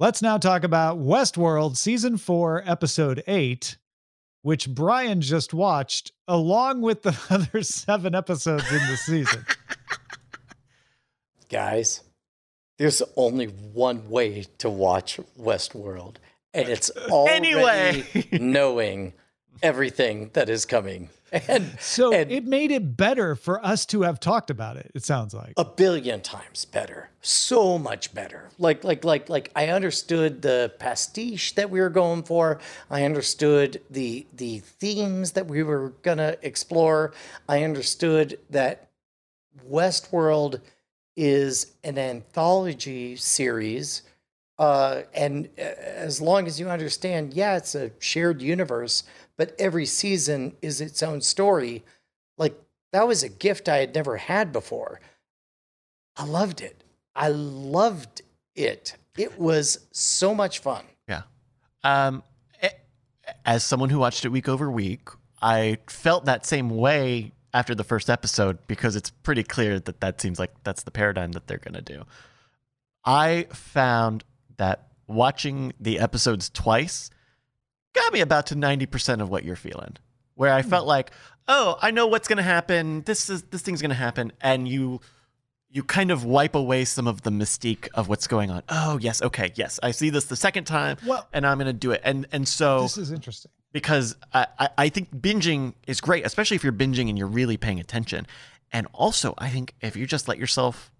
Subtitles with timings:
[0.00, 3.76] Let's now talk about Westworld season 4 episode 8
[4.42, 9.44] which Brian just watched along with the other 7 episodes in the season.
[11.50, 12.02] Guys,
[12.78, 16.16] there's only one way to watch Westworld
[16.54, 18.28] and it's already Anyway.
[18.32, 19.14] knowing
[19.62, 21.10] everything that is coming.
[21.46, 25.04] And So and it made it better for us to have talked about it, it
[25.04, 25.52] sounds like.
[25.58, 31.54] a billion times better so much better like like like like i understood the pastiche
[31.56, 32.58] that we were going for
[32.90, 37.12] i understood the the themes that we were gonna explore
[37.48, 38.88] i understood that
[39.68, 40.60] westworld
[41.16, 44.02] is an anthology series
[44.58, 49.02] uh, and uh, as long as you understand yeah it's a shared universe
[49.38, 51.82] but every season is its own story
[52.36, 52.60] like
[52.92, 55.00] that was a gift i had never had before
[56.18, 56.82] I loved it.
[57.14, 58.22] I loved
[58.56, 58.96] it.
[59.16, 60.84] It was so much fun.
[61.08, 61.22] Yeah.
[61.84, 62.24] Um,
[63.46, 65.08] as someone who watched it week over week,
[65.40, 70.20] I felt that same way after the first episode because it's pretty clear that that
[70.20, 72.04] seems like that's the paradigm that they're going to do.
[73.04, 74.24] I found
[74.56, 77.10] that watching the episodes twice
[77.98, 79.96] got me about to 90% of what you're feeling.
[80.34, 80.90] Where I felt hmm.
[80.90, 81.10] like,
[81.48, 83.02] "Oh, I know what's going to happen.
[83.02, 85.00] This is this thing's going to happen." And you
[85.70, 88.62] you kind of wipe away some of the mystique of what's going on.
[88.68, 89.78] Oh, yes, okay, yes.
[89.82, 92.00] I see this the second time Well- and I'm going to do it.
[92.04, 93.50] And and so This is interesting.
[93.72, 97.56] because I, I, I think binging is great, especially if you're binging and you're really
[97.56, 98.26] paying attention.
[98.72, 100.90] And also, I think if you just let yourself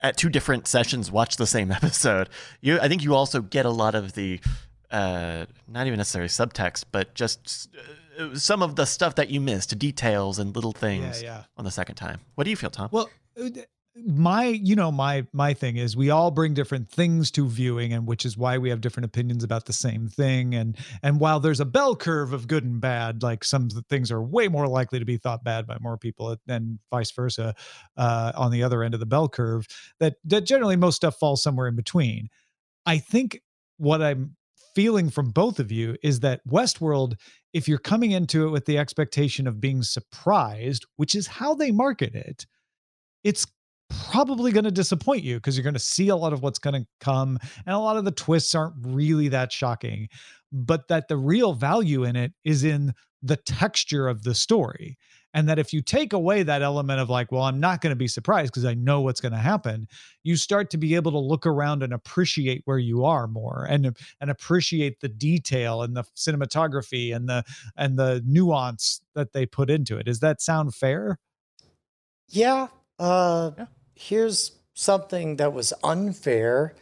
[0.00, 3.70] at two different sessions watch the same episode, you I think you also get a
[3.70, 4.40] lot of the
[4.90, 7.68] uh, not even necessarily subtext, but just
[8.18, 11.44] uh, some of the stuff that you missed, details and little things yeah.
[11.56, 12.20] on the second time.
[12.34, 12.88] What do you feel, Tom?
[12.90, 13.48] Well, uh,
[14.06, 18.06] my you know my my thing is we all bring different things to viewing and
[18.06, 21.60] which is why we have different opinions about the same thing and and while there's
[21.60, 25.04] a bell curve of good and bad like some things are way more likely to
[25.04, 27.54] be thought bad by more people and vice versa
[27.96, 29.66] uh, on the other end of the bell curve
[29.98, 32.28] that that generally most stuff falls somewhere in between
[32.86, 33.40] i think
[33.78, 34.36] what i'm
[34.78, 37.14] feeling from both of you is that westworld
[37.52, 41.72] if you're coming into it with the expectation of being surprised which is how they
[41.72, 42.46] market it
[43.24, 43.44] it's
[43.90, 46.80] probably going to disappoint you because you're going to see a lot of what's going
[46.80, 50.06] to come and a lot of the twists aren't really that shocking
[50.52, 54.96] but that the real value in it is in the texture of the story
[55.34, 57.96] and that if you take away that element of like well i'm not going to
[57.96, 59.86] be surprised because i know what's going to happen
[60.22, 63.96] you start to be able to look around and appreciate where you are more and
[64.20, 67.44] and appreciate the detail and the cinematography and the
[67.76, 71.18] and the nuance that they put into it does that sound fair
[72.28, 72.68] Yeah.
[72.98, 73.66] Uh, Yeah.
[73.94, 76.74] Here's something that was unfair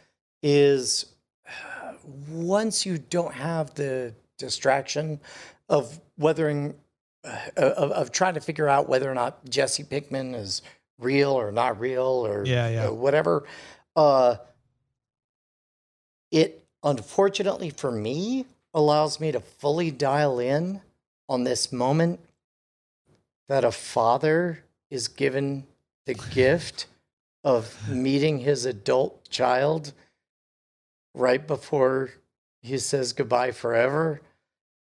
[0.43, 1.05] is
[2.29, 5.19] once you don't have the distraction
[5.67, 6.75] of weathering,
[7.57, 10.61] of, of trying to figure out whether or not Jesse Pinkman is
[10.99, 12.87] real or not real or Yeah, yeah.
[12.87, 13.45] uh, whatever,
[13.95, 14.37] uh,
[16.31, 20.81] it unfortunately for me allows me to fully dial in
[21.29, 22.19] on this moment
[23.49, 25.65] that a father is given
[26.05, 26.85] the gift
[27.43, 29.93] of meeting his adult child
[31.13, 32.11] right before
[32.61, 34.21] he says goodbye forever.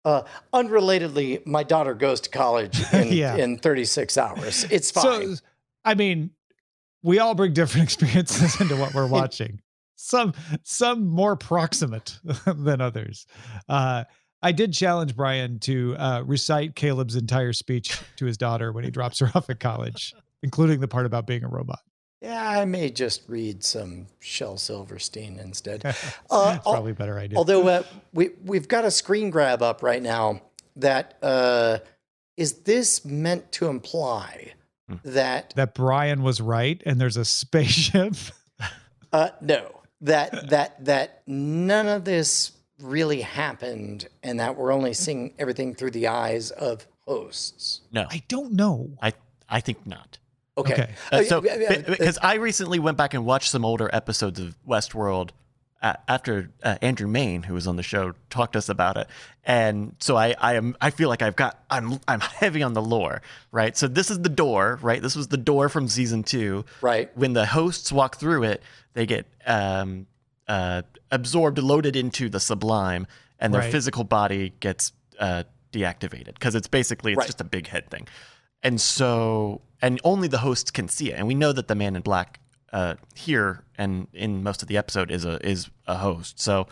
[0.05, 0.21] Uh,
[0.53, 3.35] unrelatedly, my daughter goes to college in, Yeah.
[3.35, 4.63] in 36 hours.
[4.69, 5.35] It's fine.
[5.35, 5.43] So,
[5.83, 6.29] I mean,
[7.03, 9.61] we all bring different experiences into what we're watching.
[9.97, 10.33] Some
[10.63, 13.25] some more proximate than others.
[13.67, 14.03] Uh,
[14.41, 18.91] I did challenge Brian to uh, recite Caleb's entire speech to his daughter when he
[18.91, 20.13] drops her off at college,
[20.43, 21.79] including the part about being a robot.
[22.21, 25.81] Yeah, I may just read some Shel Silverstein instead.
[25.81, 27.37] That's Uh, probably a better idea.
[27.37, 27.83] Although uh,
[28.13, 30.41] we we've got a screen grab up right now
[30.77, 31.79] that uh,
[32.37, 34.53] is this meant to imply
[34.87, 34.97] Hmm.
[35.03, 38.13] that that Brian was right, and there's a spaceship.
[39.13, 45.33] uh, no that that that none of this really happened and that we're only seeing
[45.39, 47.81] everything through the eyes of hosts.
[47.91, 48.91] no, I don't know.
[49.01, 49.13] I
[49.49, 50.19] I think not.
[50.57, 50.73] Okay.
[50.73, 50.89] Okay.
[51.11, 55.31] Uh, Uh, so, because I recently went back and watched some older episodes of Westworld
[55.81, 59.07] uh, after uh, Andrew Main, who was on the show, talked to us about it,
[59.43, 62.81] and so I, I am, I feel like I've got, I'm, I'm heavy on the
[62.81, 63.21] lore,
[63.51, 63.75] right?
[63.77, 65.01] So this is the door, right?
[65.01, 66.65] This was the door from season two.
[66.81, 67.15] Right.
[67.17, 68.63] When the hosts walk through it,
[68.93, 70.07] they get um,
[70.47, 73.05] uh, absorbed, loaded into the sublime,
[73.39, 73.71] and their Right.
[73.71, 77.27] physical body gets uh, deactivated because it's basically it's Right.
[77.27, 78.07] just a big head thing.
[78.65, 81.19] And so, and only the hosts can see it.
[81.19, 82.39] And we know that the man in black
[82.73, 86.39] uh, here and in most of the episode is a is a host.
[86.39, 86.67] So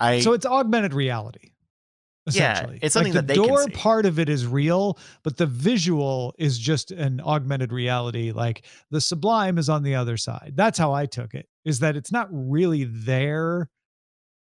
[0.00, 1.50] I So it's augmented reality.
[2.30, 2.78] Yeah, Essentially.
[2.82, 5.46] it's something like that the they can door part of it is real, but the
[5.46, 8.32] visual is just an augmented reality.
[8.32, 10.54] Like the sublime is on the other side.
[10.54, 11.46] That's how I took it.
[11.64, 13.68] Is that it's not really there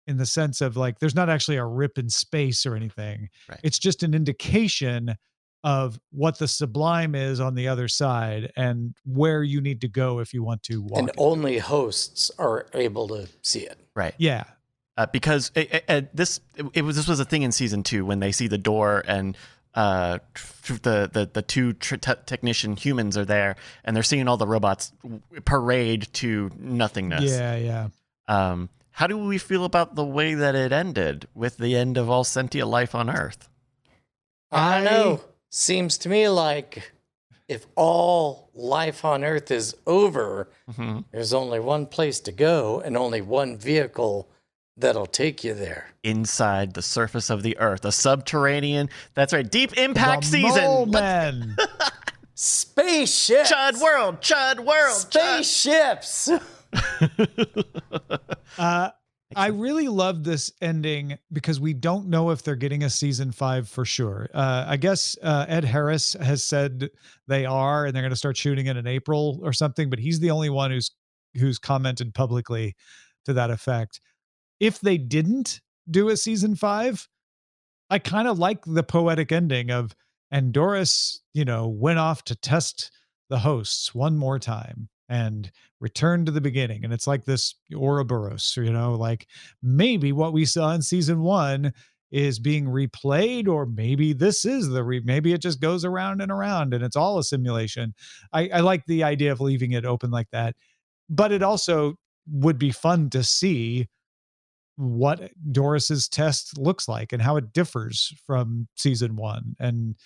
[0.07, 3.29] in the sense of like there's not actually a rip in space or anything.
[3.49, 3.61] Right.
[3.65, 5.17] It's just an indication
[5.63, 10.19] of what the sublime is on the other side and where you need to go
[10.21, 10.99] if you want to walk.
[10.99, 11.15] and it.
[11.19, 13.79] only hosts are able to see it.
[13.95, 14.45] right yeah.
[14.97, 17.83] uh, because it, it- it- this it, it was this was a thing in season
[17.83, 19.37] two when they see the door and
[19.75, 20.19] uh
[20.67, 23.55] the the the two tr- te- technician humans are there
[23.85, 24.93] and they're seeing all the robots
[25.45, 27.31] parade to nothingness.
[27.31, 27.89] Yeah, yeah.
[28.27, 32.11] Um, how do we feel about the way that it ended with the end of
[32.11, 33.49] all sentient life on Earth?
[34.51, 35.21] I I- don't know.
[35.51, 36.93] Seems to me like
[37.49, 41.05] if all life on Earth is over, Mhm.
[41.13, 44.31] there's only one place to go and only one vehicle
[44.77, 45.89] that'll take you there.
[46.05, 48.89] Inside the surface of the Earth, a subterranean.
[49.15, 50.63] That's right, Deep Impact The season.
[50.65, 51.47] Mole Let's-
[52.35, 53.51] Spaceships!
[53.53, 55.45] Chud World, Chud World, Chud.
[55.45, 56.31] Spaceships!
[58.59, 58.91] Uh,
[59.37, 63.69] I really love this ending because we don't know if they're getting a season five
[63.69, 64.29] for sure.
[64.35, 66.91] Uh, I guess uh, Ed Harris has said
[67.29, 69.89] they are, and they're going to start shooting it in April or something.
[69.89, 70.91] But he's the only one who's
[71.37, 72.75] who's commented publicly
[73.25, 74.01] to that effect.
[74.59, 77.09] If they didn't do a season five,
[77.89, 79.95] I kind of like the poetic ending of
[80.33, 82.91] and Doris, you know, went off to test
[83.29, 86.85] the hosts one more time and return to the beginning.
[86.85, 89.27] And it's like this Ouroboros, you know, like
[89.63, 91.75] maybe what we saw in season one
[92.13, 96.33] is being replayed, or maybe this is the re maybe it just goes around and
[96.33, 97.93] around and it's all a simulation.
[98.33, 100.55] I, I like the idea of leaving it open like that,
[101.09, 101.97] but it also
[102.31, 103.89] would be fun to see
[104.77, 109.97] what Doris's test looks like and how it differs from season one and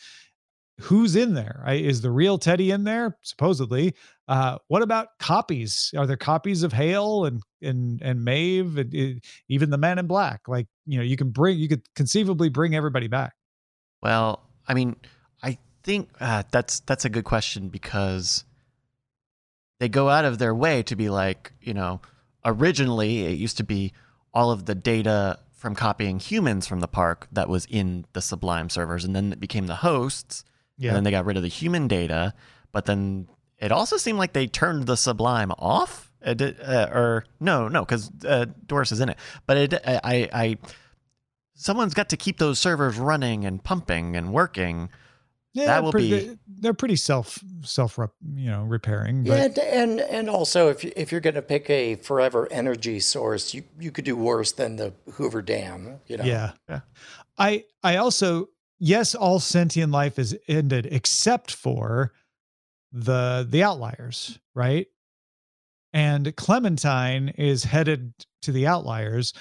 [0.81, 1.63] who's in there?
[1.65, 3.17] I, is the real teddy in there?
[3.23, 3.95] Supposedly.
[4.27, 5.93] Uh what about copies?
[5.97, 10.07] Are there copies of hale and and and Maeve and uh, even the man in
[10.07, 10.49] black?
[10.49, 13.35] Like you know you can bring you could conceivably bring everybody back.
[14.03, 14.97] Well, I mean,
[15.43, 18.45] I think uh, that's that's a good question because
[19.81, 22.01] they go out of their way to be like, you know,
[22.45, 23.93] originally it used to be
[24.33, 28.69] all of the data from copying humans from the park that was in the Sublime
[28.69, 30.45] servers, and then it became the hosts,
[30.81, 32.35] and then they got rid of the human data.
[32.73, 33.29] But then
[33.59, 37.81] it also seemed like they turned the Sublime off, It did- uh, or no, no,
[37.85, 39.19] because uh, Doris is in it.
[39.47, 40.59] But it, I, I,
[41.55, 44.89] someone's got to keep those servers running and pumping and working.
[45.53, 47.99] yeah that they're will pretty, be- they- they're pretty self self
[48.35, 51.43] you know repairing but Yeah, and, and and also if you, if you're going to
[51.43, 56.01] pick a forever energy source, you you could do worse than the Hoover Dam.
[56.07, 56.25] You know.
[56.25, 56.53] Yeah.
[56.69, 56.81] Yeah.
[57.39, 58.49] I I also
[58.79, 62.13] yes, all sentient life is ended except for
[62.93, 64.87] the the outliers, right?
[65.93, 68.13] And Clementine is headed
[68.43, 69.33] to the outliers.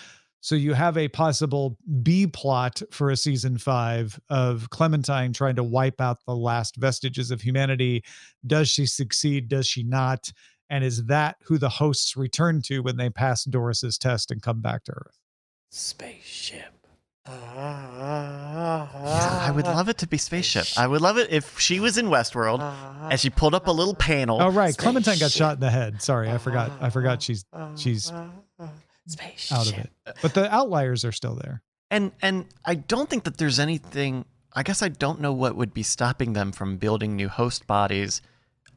[0.42, 5.64] So you have a possible B plot for a season five of Clementine trying to
[5.64, 8.04] wipe out the last vestiges of humanity.
[8.46, 9.48] Does she succeed?
[9.48, 10.32] Does she not?
[10.70, 14.60] And is that who the hosts return to when they pass Doris's test and come
[14.60, 15.20] back to Earth?
[15.70, 16.83] Spaceship.
[17.26, 18.88] Yeah,
[19.42, 20.66] I would love it to be spaceship.
[20.78, 22.60] I would love it if she was in Westworld
[23.10, 24.42] and she pulled up a little panel.
[24.42, 26.02] Oh right, Clementine got shot in the head.
[26.02, 26.72] Sorry, I forgot.
[26.82, 28.12] I forgot she's she's
[29.08, 29.58] Spaceship.
[29.58, 29.90] out of it.
[30.22, 31.62] But the outliers are still there.
[31.92, 34.26] And and I don't think that there's anything.
[34.54, 38.22] I guess I don't know what would be stopping them from building new host bodies,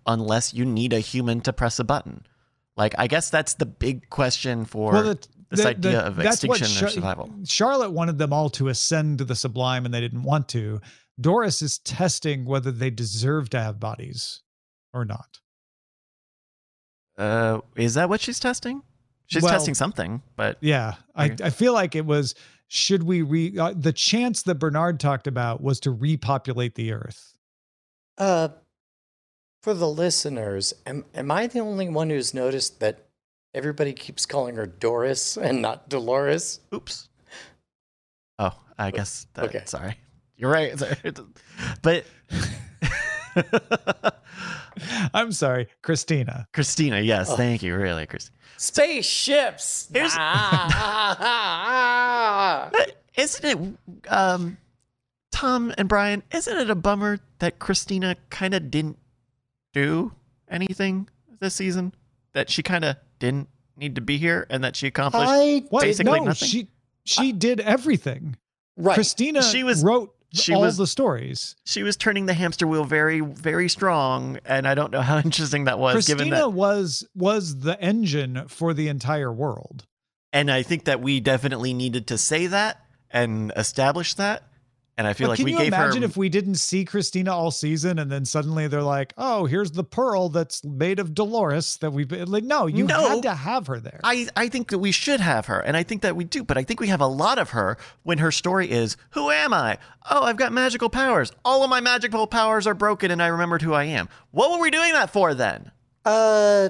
[0.07, 2.25] unless you need a human to press a button.
[2.77, 5.19] Like I guess that's the big question for the-
[5.51, 7.31] this the- idea the- of that's what extinction or Char- survival.
[7.45, 10.81] Charlotte wanted them all to ascend to the sublime, and they didn't want to.
[11.21, 14.43] Doris is testing whether they deserve to have bodies
[14.93, 15.41] or not.
[17.17, 18.83] Uh, is that what she's testing?
[19.27, 22.35] She's Well- testing something, but Yeah, I, I feel like it was.
[22.69, 23.57] Should we re?
[23.57, 27.37] Uh, the chance that Bernard talked about was to repopulate the Earth.
[28.19, 28.49] Uh,
[29.63, 33.06] for the listeners, am am I the only one who's noticed that
[33.57, 36.61] everybody keeps calling her Doris and not Dolores?
[36.73, 37.09] oops.
[38.39, 39.27] Oh, I guess.
[39.35, 39.63] That, Okay.
[39.65, 39.97] Sorry,
[40.37, 40.75] you're right.
[41.83, 42.05] But
[45.15, 46.47] I'm sorry, Christina.
[46.53, 47.37] Christina, yes, Oh.
[47.37, 47.75] thank you.
[47.75, 48.37] Really, Christina.
[48.59, 49.89] Spaceships.
[49.95, 50.15] Here's-
[51.39, 52.71] Ah.
[53.17, 53.59] Isn't it,
[54.11, 54.59] um,
[55.33, 56.23] Tom and Brian?
[56.33, 58.99] Isn't it a bummer that Christina kind of didn't
[59.73, 60.13] do
[60.49, 61.09] anything
[61.41, 61.95] this season?
[62.35, 66.19] that she kind of didn't need to be here and that she accomplished I Basically
[66.21, 66.49] no, nothing.
[66.49, 66.69] she
[67.05, 68.37] she did everything.
[68.77, 68.95] right.
[68.95, 71.55] Christina She was- wrote she all was- the stories.
[71.65, 75.65] she was turning the hamster wheel very very strong and i don't know how interesting
[75.65, 79.85] that was given Christina that was was the engine for the entire world.
[80.33, 82.81] and i think that we definitely needed to say that
[83.11, 84.43] and establish that
[84.99, 86.85] and i feel But like can we you gave imagine her if we didn't see
[86.85, 91.15] Christina all season and then suddenly they're like, "Oh, here's the pearl that's made of
[91.15, 93.09] Dolores that we've been like." No, you No.
[93.09, 94.01] had to have her there.
[94.05, 96.57] I, I think that we should have her, and I think that we do, but
[96.57, 99.79] I think we have a lot of her when her story is Who am I?
[100.11, 101.31] Oh, I've got magical powers.
[101.45, 104.09] All of my magical powers are broken, and I remembered who I am.
[104.31, 105.71] What were we doing that for then?
[106.05, 106.69] uh,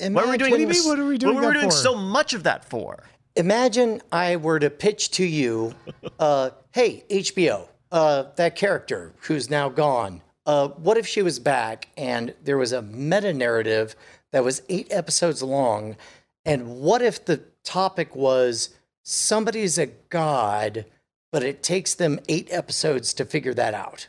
[0.00, 0.50] What were we doing?
[0.50, 1.76] What do you mean, what are we doing What were we doing for?
[1.76, 3.04] so much of that for?
[3.36, 5.74] Imagine I were to pitch to you,
[6.20, 11.88] uh, hey, HBO, uh, that character who's now gone, uh, what if she was back
[11.96, 13.96] and there was a meta narrative
[14.30, 15.96] that was eight episodes long?
[16.44, 18.70] And what if the topic was
[19.02, 20.84] somebody's a god,
[21.32, 24.06] but it takes them eight episodes to figure that out?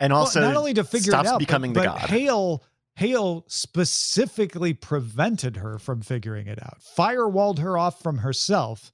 [0.00, 2.10] And Well, also, not only to figure stops it out, becoming but, the but god.
[2.10, 2.62] Hale
[2.96, 8.92] Hale specifically prevented her from figuring it out, firewalled her off from herself.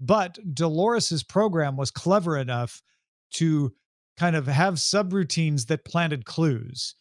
[0.00, 2.82] But Dolores's program was clever enough
[3.34, 3.72] to
[4.16, 6.94] kind of have subroutines that planted clues,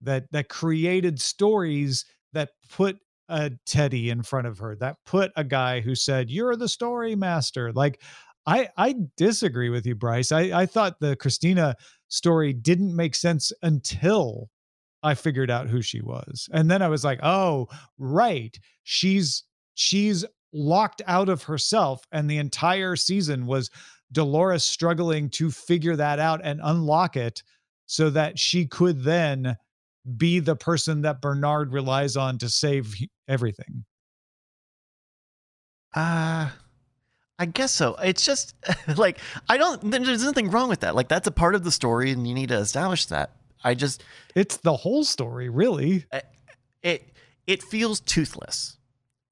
[0.00, 5.44] that that created stories that put a Teddy in front of her, that put a
[5.44, 8.02] guy who said, "You're the story master." Like,
[8.46, 10.32] I I disagree with you, Bryce.
[10.32, 11.76] I I thought the Christina
[12.08, 14.50] story didn't make sense until
[15.02, 16.48] I figured out who she was.
[16.52, 17.68] And then I was like, "Oh,
[17.98, 18.58] right.
[18.84, 19.44] She's
[19.74, 23.70] she's locked out of herself and the entire season was
[24.12, 27.42] Dolores struggling to figure that out and unlock it
[27.86, 29.56] so that she could then
[30.16, 32.94] be the person that Bernard relies on to save
[33.28, 33.84] everything."
[35.94, 36.50] Uh
[37.38, 37.96] I guess so.
[37.96, 38.54] It's just
[38.96, 39.18] like
[39.48, 39.90] I don't.
[39.90, 40.94] There's nothing wrong with that.
[40.94, 43.32] Like that's a part of the story, and you need to establish that.
[43.64, 44.02] I just
[44.34, 46.06] It's the whole story, really.
[46.82, 47.08] it
[47.46, 48.76] it feels toothless,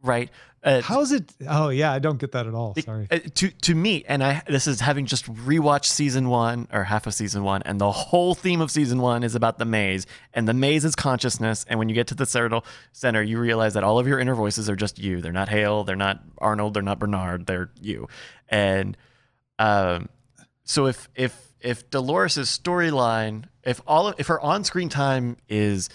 [0.03, 0.31] right?
[0.63, 1.33] Uh, How's it?
[1.49, 2.75] Oh, yeah, I don't get that at all.
[2.75, 3.09] Sorry.
[3.11, 7.07] uh, to to me, and I this is having just rewatched season one or half
[7.07, 10.47] of season one, and the whole theme of season one is about the maze, and
[10.47, 11.65] the maze is consciousness.
[11.67, 14.35] And when you get to the cerebral center, you realize that all of your inner
[14.35, 15.23] voices are just you.
[15.23, 18.09] They're not Hale, they're not Arnold, they're not Bernard, they're you.
[18.51, 18.99] And
[19.59, 20.11] um,
[20.65, 25.88] so if if if Dolores's storyline, if all of, if her on screen time is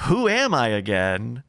[0.00, 1.42] who am I again?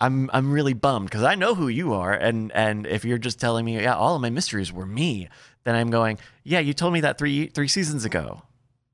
[0.00, 3.38] I'm I'm really bummed because I know who you are, and and if you're just
[3.40, 5.28] telling me, yeah, all of my mysteries were me,
[5.64, 8.42] then I'm going, yeah, you told me that three three seasons ago.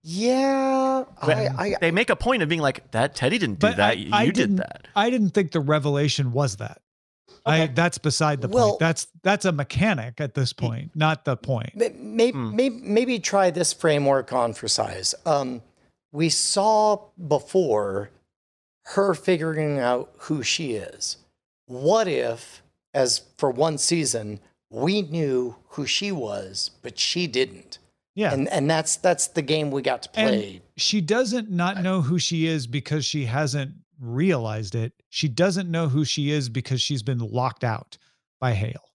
[0.03, 3.15] Yeah, I, I, they make a point of being like that.
[3.15, 3.81] Teddy didn't do that.
[3.81, 4.89] I- you I did that.
[4.97, 6.81] I didn't think the revelation was that.
[7.47, 8.81] I that's beside the Well- point.
[8.81, 11.71] That's that's a mechanic at this point, not the point.
[11.75, 12.55] Maybe, Hmm.
[12.57, 15.15] maybe, maybe try this framework on for size.
[15.25, 15.63] Um,
[16.13, 18.11] we saw before
[18.95, 21.19] her figuring out who she is.
[21.67, 27.79] What if, as for one season, we knew who she was, but she didn't?
[28.17, 28.33] Yeah.
[28.33, 30.55] And and that's that's the game we got to play.
[30.55, 34.93] And she doesn't not know who she is because she hasn't realized it.
[35.09, 37.99] She doesn't know who she is because she's been locked out
[38.41, 38.91] by Hale.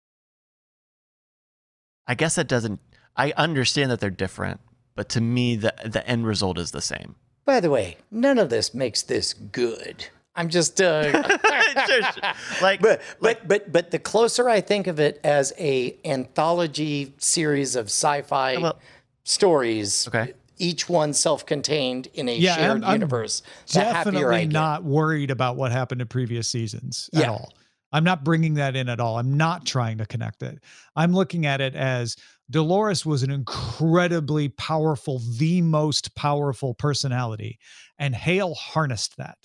[2.08, 2.80] I guess that doesn't.
[3.16, 4.60] I understand that they're different,
[4.96, 7.16] but to me, the the end result is the same.
[7.46, 10.08] By the way, none of this makes this good.
[10.36, 11.12] I'm just uh,
[12.62, 17.76] like, but but but but the closer I think of it as a anthology series
[17.76, 18.80] of sci-fi Well-
[19.24, 20.34] stories, Okay.
[20.58, 24.84] Each one self-contained in a Yeah, shared I'm- I'm universe, the happier I Definitely not
[24.84, 27.54] worried about what happened in previous seasons at all.
[27.92, 29.18] I'm not bringing that in at all.
[29.18, 30.60] I'm not trying to connect it.
[30.96, 32.18] I'm looking at it as
[32.50, 37.58] Dolores was an incredibly powerful, the most powerful personality,
[37.98, 39.38] and Hale harnessed that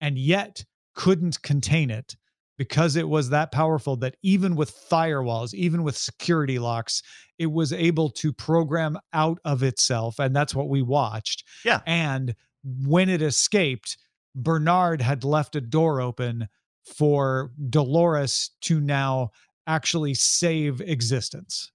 [0.00, 2.16] and yet couldn't contain it
[2.56, 7.02] because it was that powerful that even with firewalls, even with security locks,
[7.38, 10.18] it was able to program out of itself.
[10.18, 11.44] And that's what we watched.
[11.64, 11.80] Yeah.
[11.86, 12.34] And
[12.64, 13.98] when it escaped,
[14.34, 16.48] Bernard had left a door open
[16.84, 19.30] for Dolores to now
[19.66, 21.72] actually save existence.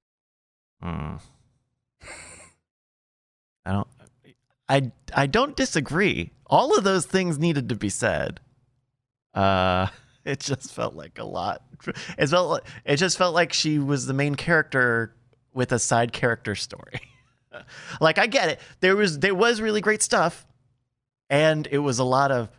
[0.82, 1.18] Hmm.
[3.66, 3.88] I don't.
[4.68, 6.32] I I don't disagree.
[6.48, 8.40] All of those things needed to be said.
[9.34, 9.88] Uh,
[10.26, 11.64] it just felt like a lot.
[12.18, 12.50] It felt.
[12.50, 15.16] Like, it just felt like she was the main character
[15.54, 17.02] with a side character story.
[18.02, 18.60] like I get it.
[18.80, 20.46] There was there was really great stuff,
[21.30, 22.50] and it was a lot of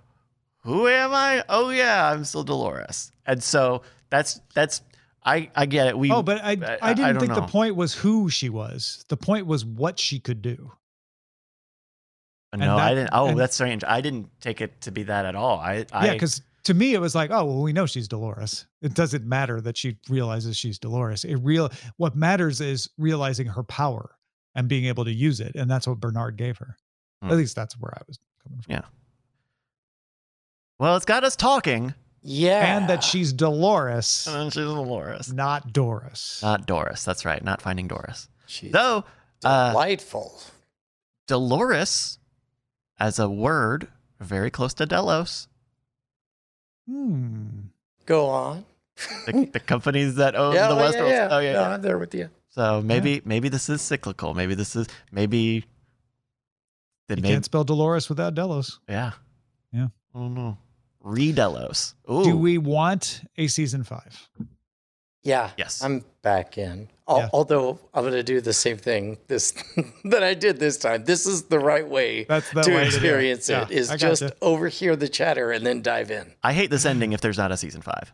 [0.65, 1.45] who am I?
[1.49, 3.13] Oh yeah, I'm still Dolores.
[3.27, 4.83] And so that's that's
[5.25, 5.99] I I get it.
[5.99, 9.05] We Oh, but I I, I didn't don't think the point was who she was.
[9.09, 10.73] The point was what she could do.
[12.55, 13.11] no, that- I didn't.
[13.13, 13.85] Oh, and- that's strange.
[13.85, 15.59] I didn't take it to be that at all.
[15.59, 18.67] I, I yeah, because to me it was like, oh well, we know she's Dolores.
[18.81, 21.25] It doesn't matter that she realizes she's Dolores.
[21.25, 24.17] It real what matters is realizing her power
[24.55, 26.77] and being able to use it, and that's what Bernard gave her.
[27.23, 27.31] Hmm.
[27.31, 28.73] At least that's where I was coming from.
[28.73, 28.83] Yeah.
[30.79, 31.95] well, it's got us talking.
[32.25, 32.77] Yeah.
[32.77, 36.41] And that she's Dolores, And she's Dolores, not Doris.
[36.41, 37.05] not Doris.
[37.05, 37.43] That's right.
[37.43, 38.29] Not finding Doris.
[38.47, 39.05] She's Though
[39.45, 40.41] uh, delightful.
[41.27, 42.19] Dolores,
[43.01, 43.89] as a word,
[44.21, 45.49] very close to Delos,
[46.89, 47.47] Hmm.
[48.07, 48.65] Go on.
[49.27, 51.09] the, the companies that own yeah, the oh, Westworld.
[51.09, 51.29] yeah, yeah.
[51.31, 51.69] Oh yeah, No, yeah.
[51.71, 52.29] I'm there with you.
[52.51, 54.35] So maybe maybe this is cyclical.
[54.35, 55.65] Maybe this is maybe.
[57.09, 58.79] Then You maybe can't spell Dolores without Delos.
[58.89, 59.13] yeah.
[59.73, 59.89] Yeah.
[60.15, 60.59] Oh no.
[61.01, 61.95] Re-Delos.
[62.11, 62.23] Ooh.
[62.23, 64.29] Do we want a season five?
[65.25, 65.51] Yeah.
[65.57, 65.83] Yes.
[65.83, 66.89] I'm back in.
[67.09, 67.29] Al- Yeah.
[67.33, 69.53] Although I'm going to do the same thing this
[70.05, 71.05] that I did this time.
[71.05, 72.87] This is the right way That's the to way to it.
[72.89, 73.53] experience it.
[73.53, 74.37] Yeah, Is I just gotcha.
[74.43, 76.33] overhear the chatter and then dive in.
[76.43, 78.13] I hate this ending if there's not a season five.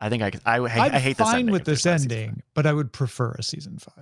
[0.00, 1.52] I think I could- I, I, I'm I hate this fine ending.
[1.52, 3.94] with if there's this not a season ending, but I would prefer a season five.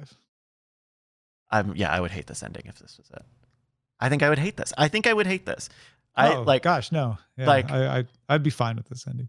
[1.50, 1.66] five.
[1.66, 3.22] Um, yeah, I would hate this ending if this was it.
[4.00, 4.72] I think I would hate this.
[4.76, 5.68] I think I would hate this.
[6.14, 7.18] I oh, like gosh, no.
[7.36, 9.28] Yeah, like- I, I I'd be fine with this ending.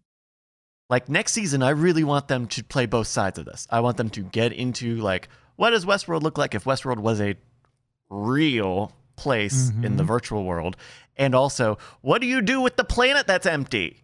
[0.89, 1.61] Like next season.
[1.63, 3.67] I really want them to play both sides of this.
[3.69, 7.19] I want them to get into like what does Westworld look like if Westworld was
[7.19, 7.35] a
[8.09, 10.07] real place in the Mhm.
[10.07, 10.77] virtual world,
[11.17, 14.03] and also what do you do with the planet that's empty?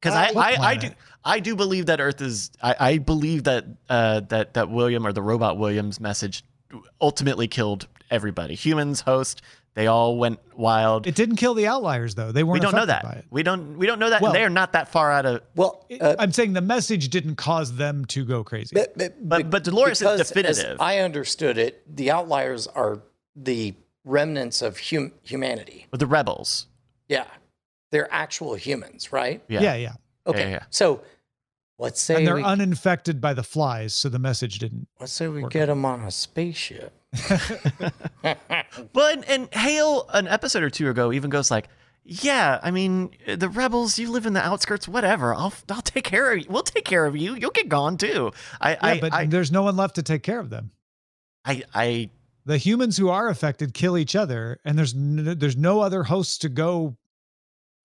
[0.00, 0.90] Because I, Uh, What I, I do?
[1.22, 5.12] I do believe that Earth is I, I believe that uh, that that William or
[5.12, 6.42] the robot Williams message
[7.00, 8.54] ultimately killed everybody.
[8.54, 9.42] Humans, host,
[9.74, 11.06] they all went wild.
[11.06, 12.32] It didn't kill the outliers though.
[12.32, 12.54] They weren't.
[12.54, 13.24] we don't know that.
[13.30, 14.20] We don't we don't know that.
[14.20, 17.36] Well- they are not that far out of Well, uh, I'm saying the message didn't
[17.36, 18.74] cause them to go crazy.
[18.74, 20.80] but, but, But- but Dolores is because as definitive.
[20.80, 21.82] I understood it.
[21.96, 23.00] The outliers are
[23.36, 25.86] the remnants of hum- humanity.
[25.90, 26.66] with the rebels.
[27.08, 27.26] Yeah.
[27.92, 29.42] They're actual humans, right?
[29.48, 29.60] Yeah.
[29.62, 29.92] yeah, yeah.
[30.26, 30.42] Okay.
[30.42, 30.62] yeah, yeah.
[30.70, 31.02] So
[31.78, 34.86] let's say And they're we, uninfected by the flies, so the message didn't.
[35.00, 36.92] let's say we get them on a spaceship.
[38.92, 41.68] But and Hale an episode or two ago even goes like,
[42.04, 45.34] "Yeah, I mean, the rebels, you live in the outskirts, whatever.
[45.34, 46.46] I'll I'll take care of you.
[46.48, 47.34] We'll take care of you.
[47.34, 50.22] You'll get gone too." I Yeah, I, but I, there's no one left to take
[50.22, 50.70] care of them.
[51.44, 52.10] I I
[52.46, 56.38] The humans who are affected kill each other, and there's no, there's no other hosts
[56.38, 56.96] to go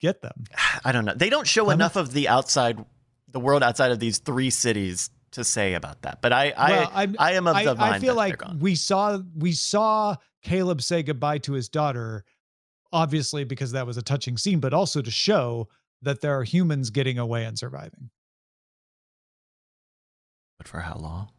[0.01, 0.43] get them.
[0.85, 1.13] I don't know.
[1.15, 2.83] They don't show me- enough of the outside,
[3.31, 6.21] the world outside of these three cities to say about that.
[6.21, 8.75] But I I Well, I'm- I am of I, the mind I feel like we
[8.75, 12.25] saw we saw Caleb say goodbye to his daughter,
[12.91, 15.67] obviously because that was a touching scene, but also to show
[16.01, 18.09] that there are humans getting away and surviving.
[20.57, 21.29] But for how long?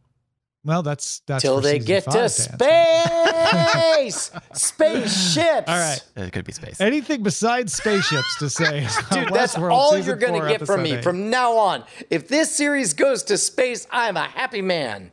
[0.67, 2.43] Well, that's that's Till for they get five to answer.
[2.43, 4.31] space.
[4.53, 5.69] Spaceships.
[5.69, 6.01] All right.
[6.17, 6.81] It could be space.
[6.81, 8.81] Anything besides spaceships to say?
[9.13, 11.05] Dude, on that's Westworld all you're going four, to get from me eight.
[11.05, 11.85] from now on.
[12.11, 15.13] If this series goes to space, I'm a happy man.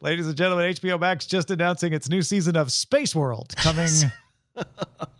[0.00, 3.88] Ladies and gentlemen, HBO Max just announcing its new season of Space World coming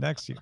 [0.00, 0.38] next year.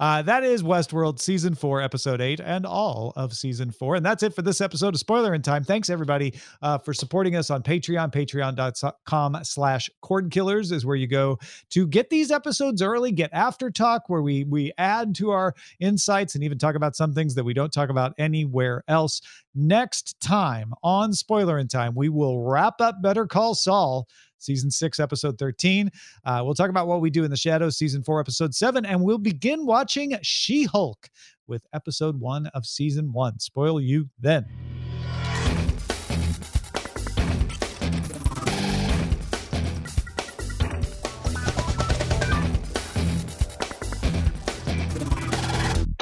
[0.00, 3.96] Uh, that is Westworld season four, episode eight, and all of season four.
[3.96, 5.64] And that's it for this episode of Spoiler in Time.
[5.64, 8.12] Thanks everybody uh, for supporting us on Patreon.
[8.12, 11.38] Patreon.com slash cord killers is where you go
[11.70, 16.34] to get these episodes early, get after talk where we we add to our insights
[16.34, 19.20] and even talk about some things that we don't talk about anywhere else.
[19.54, 24.08] Next time on Spoiler in Time, we will wrap up Better Call Saul,
[24.42, 25.90] season six, episode 13.
[26.24, 29.02] Uh, we'll talk about what we do in the shadows, season four, episode seven, and
[29.02, 31.08] we'll begin watching She Hulk
[31.46, 33.38] with episode one of season one.
[33.38, 34.46] Spoil you then.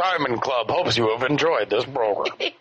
[0.00, 2.34] Diamond Club hopes you have enjoyed this program.